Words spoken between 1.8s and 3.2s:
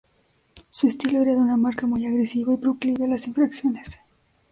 muy agresiva y proclive a